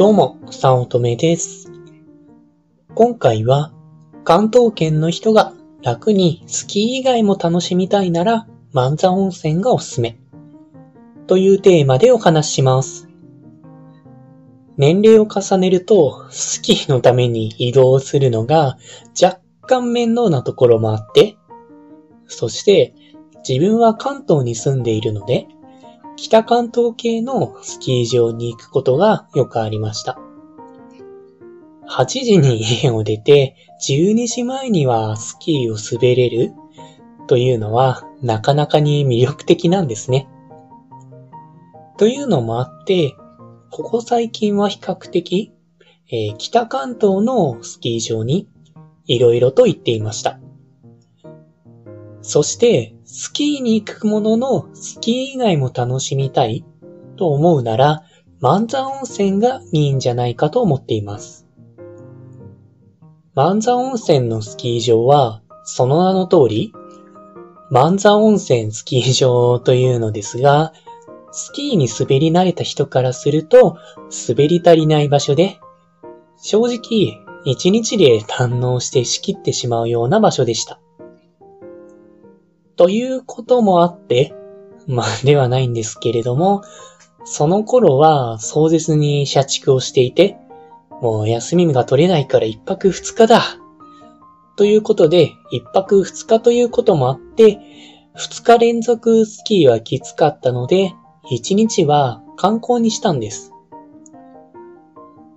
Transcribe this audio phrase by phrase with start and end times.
[0.00, 1.70] どうも、さおとめです。
[2.94, 3.70] 今回は、
[4.24, 5.52] 関東圏の人が
[5.82, 10.18] 楽にスキー以外も楽しみたいなら、万座温泉がおすすめ。
[11.26, 13.10] というテーマでお話しします。
[14.78, 18.78] 年齢を重ねると、スキーのために移動するのが
[19.22, 21.36] 若干面倒なところもあって、
[22.26, 22.94] そして
[23.46, 25.46] 自分は関東に住んでいるので、
[26.22, 30.18] 北関東系のスキー場に行くことがよくありました。
[31.88, 33.56] 8時に家を出て、
[33.88, 36.52] 12時前にはスキーを滑れる
[37.26, 40.28] というのはなかなかに魅力的なんですね。
[41.96, 43.16] というのもあって、
[43.70, 45.54] ここ最近は比較的、
[46.12, 48.46] えー北関東のスキー場に
[49.06, 50.38] いろいろと行っていました。
[52.20, 56.64] そして、スキーに行くものの、スキー以外も楽しみたい
[57.16, 58.04] と思うなら、
[58.38, 61.44] 万座温泉がいいんじゃないかと思っています。
[63.34, 66.72] 万座温泉のスキー場は、その名の通り、
[67.68, 70.72] 万座温泉スキー場というのですが、
[71.32, 73.76] スキーに滑り慣れた人からすると、
[74.28, 75.58] 滑り足りない場所で、
[76.40, 80.80] 正直、一日で堪能して仕切ってしまうような場所でした。
[82.80, 84.32] ということもあって、
[84.86, 86.62] まあではないんですけれども、
[87.24, 90.38] その頃は壮絶に社畜をしていて、
[91.02, 93.42] もう休みが取れないから一泊二日だ。
[94.56, 97.58] ということで、一泊二日ということもあって、
[98.14, 100.94] 二日連続スキーはきつかったので、
[101.30, 103.52] 一日は観光にしたんです。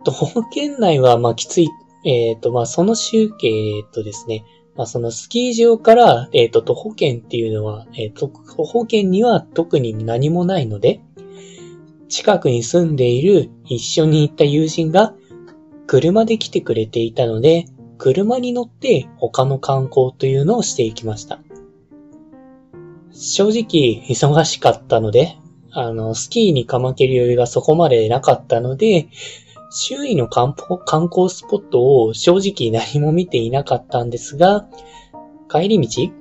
[0.06, 1.68] 徒歩圏内はまあきつい、
[2.06, 11.02] えっ、とまあその集計、えっ、とですね、まあそのスキー場から、えっ、と徒歩圏っていうのは、えっ、と徒歩圏には特に何もないので、
[12.10, 15.16] 近くに住んでいる一緒に行った友人が
[15.88, 17.66] 車で来てくれていたので、
[17.98, 21.40] 車に乗って他の観光というのをしていきました。
[23.12, 25.38] 正直忙しかったので、
[25.72, 29.08] あの、スキーにかまける余裕がそこまでなかったので、
[29.76, 34.68] 周囲の観光観光スポットを正直何も見ていなかったんですが、
[35.50, 36.12] 帰り道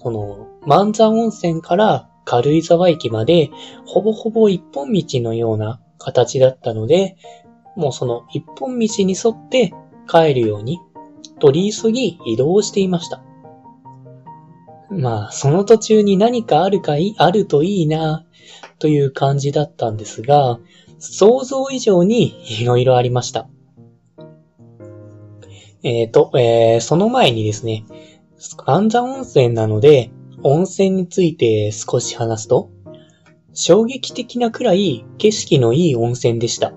[0.00, 3.50] この、万座温泉から軽井沢駅まで、
[3.86, 7.16] ほぼほぼ一本道のような形だったので、
[7.76, 9.72] もうその一本道に沿って
[10.08, 10.80] 帰るように、
[11.38, 13.22] 取り急ぎ移動していました。
[14.90, 18.26] まあ、その途中に何かあるかい、あるといいな、
[18.78, 20.58] という感じだったんですが、
[21.12, 23.48] 想像以上にいろいろありました。
[25.82, 27.84] えっ、と、えーその前にですね、
[28.64, 30.10] 安座温泉なので、
[30.42, 32.70] 温泉について少し話すと、
[33.52, 36.72] 衝撃的なくらい景色のいい温泉でした。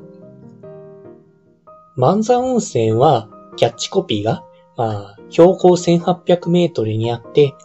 [1.95, 4.43] 万座温泉は、キャッチコピーが、
[4.75, 7.55] まあ、標高1800メートルにあって、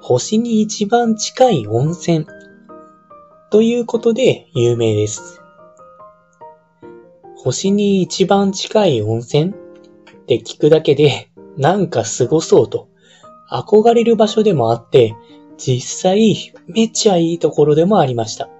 [0.00, 2.26] 星に一番近い温泉、
[3.50, 5.39] ということで有名です。
[7.42, 9.54] 星に一番近い温泉っ
[10.26, 12.88] て聞くだけで、なんか凄そうと、
[13.50, 15.14] 憧れる場所でもあって、
[15.56, 18.50] 実際、めっちゃいいところでもありました。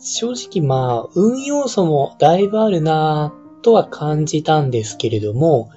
[0.00, 5.68] 正直まあ、運要素もだいぶあるなぁとは感じたんですけれども、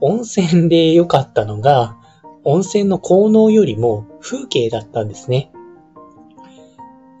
[0.00, 1.96] 温泉で良かったのが、
[2.42, 5.52] 温泉の効能よりも風景だったんですね。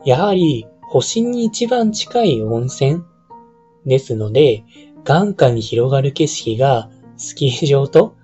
[0.04, 3.04] やはり、星に一番近い温泉
[3.86, 4.64] ですので、
[5.04, 8.16] 眼下に広がる景色がスキー場と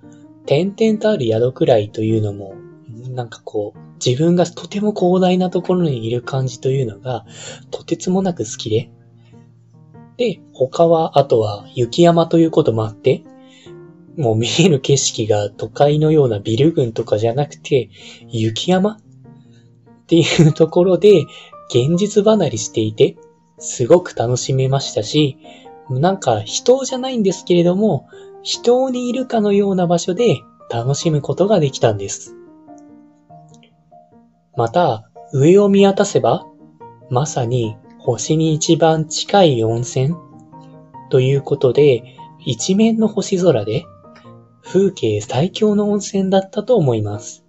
[0.47, 2.55] 点々とある宿くらいというのも、
[3.11, 7.27] なんかこう、自分がとても広大なところにいる感じというのが、
[7.71, 8.91] とてつもなく好きで。
[10.16, 13.25] で、他は、あとは雪山ということもあって、
[14.16, 17.91] もう見える景色が都会のようなビル群とかじゃなくて、
[18.28, 18.99] 雪山っ
[20.06, 21.25] ていうところで、
[21.69, 23.16] 現実離れしていて、
[23.58, 25.38] すごく楽しめましたし、
[25.88, 28.08] なんか人じゃないんですけれども、
[28.42, 32.36] 人にいるかのような場所で楽しむことができたんです。
[34.56, 36.47] また、上を見渡せば、
[37.10, 40.14] まさに星に一番近い温泉
[41.10, 43.84] ということで、一面の星空で、
[44.62, 47.44] 風景最強の温泉だったと思います。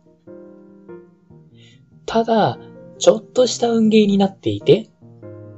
[2.05, 2.59] ただ、
[2.97, 4.89] ちょっとした運ゲーになっていて、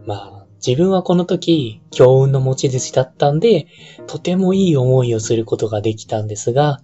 [0.05, 3.67] まあ、自分はこの時、強運の持ち主だったんで、
[4.07, 6.81] とてもいい思いをすることができたんですが、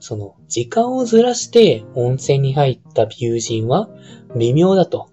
[0.00, 3.88] その、時間をずらして温泉に入った友人は
[4.36, 5.08] 微妙だと。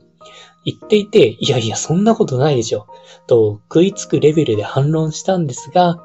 [0.63, 2.87] 言っていて、いやいや、そんなことないでしょ。
[3.27, 5.97] と食いつくレベルで反論したんですが、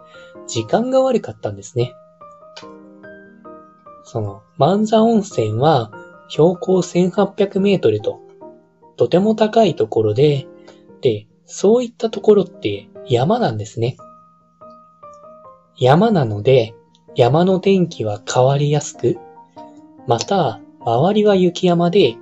[0.47, 1.93] 時間が悪かったんですね。
[4.05, 5.93] その、万座温泉は
[6.29, 8.21] 標高1800メートルと、
[8.97, 10.47] とても高いところで、
[11.03, 13.97] で、そういったところって山なんですね。
[15.79, 16.75] 山なので、
[17.15, 19.17] 山の天気は変わりやすく、
[20.07, 22.17] また、周りは雪山で、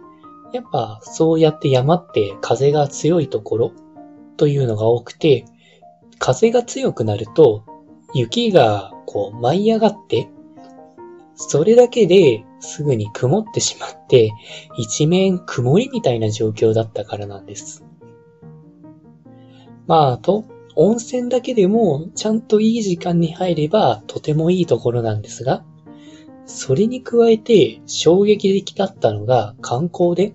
[0.52, 3.72] やっぱそうやって山って風が強いところ
[4.36, 5.44] というのが多くて、
[6.18, 7.64] 風が強くなると
[8.14, 10.28] 雪がこう舞い上がって、
[11.34, 14.30] それだけですぐに曇ってしまって、
[14.78, 17.84] 一面曇りみたいな状況だったからなんです。
[19.86, 20.44] まあ、あと、
[20.76, 25.64] 温泉だけでもちゃんといい時間に入ればとてもいいところなんですが、
[26.46, 30.34] それに加えて衝撃的だったのが観光で、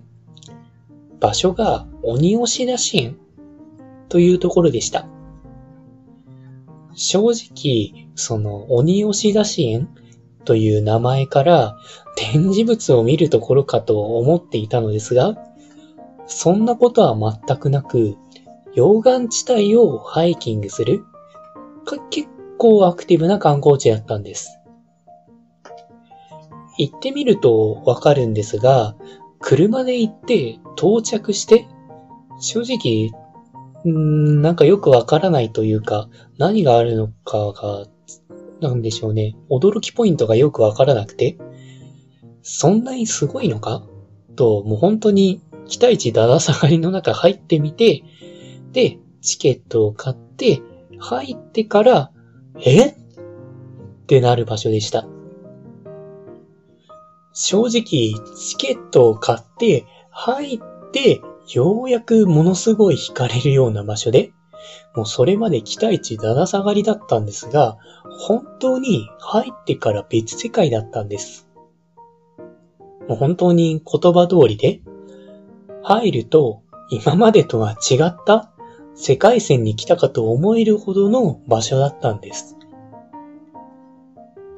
[1.20, 3.18] 場所が鬼押出し園
[4.08, 5.06] というところでした。
[6.94, 9.88] 正直、その鬼押出し園
[10.44, 11.76] という名前から
[12.16, 15.36] 展示物を見るところかと思っていたのですが、
[16.26, 18.16] そんなことは全くなく、
[18.74, 21.04] 溶岩地帯をハイキングする、
[22.10, 22.28] 結
[22.58, 24.58] 構アクティブな観光地だったんです。
[26.78, 28.94] 行ってみるとわかるんですが、
[29.40, 31.66] 車で行って到着して、
[32.38, 33.10] 正直、
[33.90, 36.08] んなんかよくわからないというか、
[36.38, 37.86] 何があるのかが、
[38.60, 39.36] なんでしょうね。
[39.50, 41.38] 驚きポイントがよくわからなくて、
[42.42, 43.82] そんなにすごいのか？
[44.36, 48.02] と、もう本当に期待値だだ下がりの中入ってみて、
[48.72, 50.62] チケットを買って、
[50.98, 52.12] 入ってから、
[52.60, 52.86] え？
[52.88, 52.94] っ
[54.06, 55.06] てなる場所でした。
[57.32, 60.60] 正直、チケットを買って、入っ
[60.92, 61.20] て、
[61.52, 64.32] ようやくものすごい惹かれるような場所で、
[64.94, 67.78] もうそれまで期待値だだ下がりだったんですが、
[68.18, 71.48] 本当に入ってから別世界だったんです。
[73.08, 74.80] もう本当に言葉通りで、
[75.82, 78.52] 入ると今までとは違った
[79.00, 82.56] 世界線に来たかと思えるほどの場所だったんです。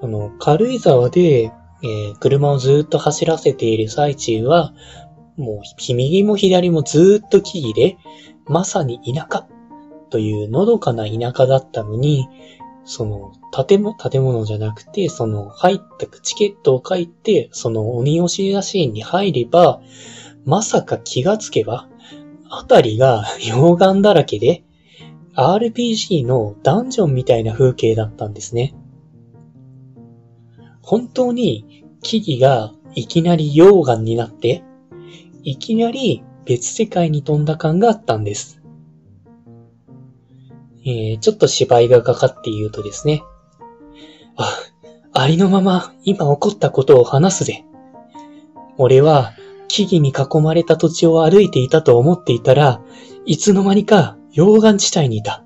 [0.02, 1.52] あの、軽井沢で
[1.82, 4.72] えー、車をずっと走らせている最中は、
[5.36, 7.96] もう右も左もずっと木々で、
[8.46, 9.46] まさに田舎
[10.10, 12.28] というのどかな田舎だったのに、
[12.84, 13.32] その、
[13.66, 19.80] 建物、建物じゃなくて、その、入ったチケットを書いて、その鬼押し出しに入れば、
[20.44, 21.88] まさか気がつけば、
[22.54, 24.62] あたりが 溶岩だらけで、
[25.34, 28.74] RPG のダンジョンみたいな風景だったんですね。
[30.82, 34.62] 本当に木々がいきなり溶岩になって、
[35.42, 38.62] いきなり別世界に飛んだ感があったんです。
[40.84, 43.22] えー、ちょっと芝居がかかって言うとですね。
[44.36, 44.58] あ、
[45.14, 47.64] ありのまま今起こったことを話すぜ。
[48.76, 49.32] 俺は
[49.68, 52.82] 木々に囲まれた土地を歩いていたと思っていたら、
[53.24, 55.44] いつの間にか溶岩地帯にいた。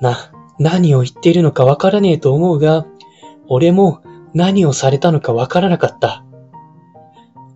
[0.00, 2.86] な、何を言っているのかわからねえと思うが、
[3.48, 4.00] 俺も
[4.34, 6.24] 何をされたのかわからなかった。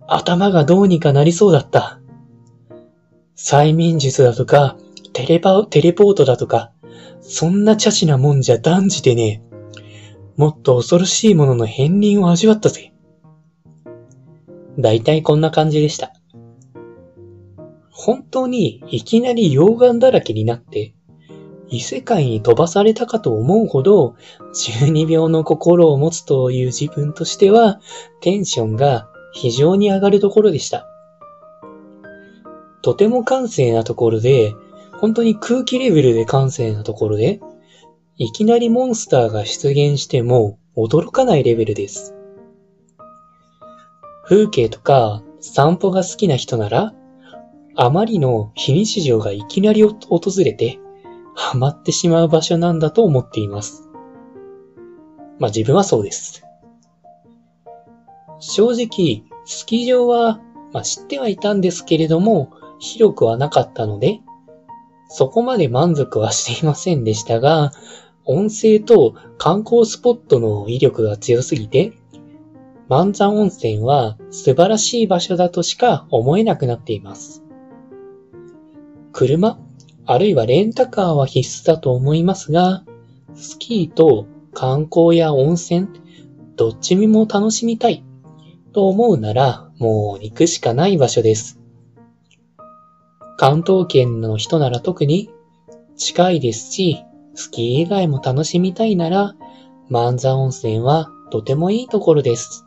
[0.07, 1.99] 頭がどうにかなりそうだった。
[3.35, 4.77] 催眠術だとか、
[5.13, 6.71] テレパ、テレポートだとか、
[7.21, 9.47] そんな茶師なもんじゃ断じてねえ。
[10.37, 12.93] もっと恐ろしいものの片鱗を味わったぜ。
[14.79, 16.13] だいたいこんな感じでした。
[17.89, 20.93] 本当にいきなり溶岩だらけになって、
[21.69, 24.15] 異世界に飛ばされたかと思うほど、
[24.53, 27.81] 12秒の心を持つという自分としては、
[28.21, 30.85] テンションが非常に上がるところでした。
[32.83, 34.53] とても感性なところで、
[34.99, 37.39] 本当に空気レベルで感性なところで、
[38.15, 42.16] いきなりモンスターが出現しても驚かないレベルです。
[44.27, 46.93] 風景とか散歩が好きな人なら、
[47.75, 50.79] あまりの非日常がいきなり訪れて、
[51.35, 53.89] ハマってしまう場所なんだと思っています。
[55.39, 56.43] まあ自分はそうです。
[58.39, 60.41] 正直、スキー場は、
[60.73, 64.19] まあ、知ってはいたんですけれども、広くはなかったので、
[65.09, 67.71] そこまで満足はしていませんでしたが、
[68.25, 71.93] 温泉と観光スポットの威力が強すぎて、
[72.89, 77.43] 万山温泉は素晴らしい場所だとしか思えなくなっています。
[79.11, 79.59] 車
[80.05, 82.83] あるいはレンタカーは必須だと思いますが、
[83.35, 85.87] スキーと観光や温泉、
[86.55, 88.05] どっちにも楽しみたい
[88.71, 91.59] と思うなら、もう行くしかない場所です。
[93.37, 95.29] 関東圏の人なら特に
[95.97, 97.03] 近いですし、
[97.35, 99.35] スキー以外も楽しみたいなら、
[99.89, 102.66] 万座温泉はとてもいいところです。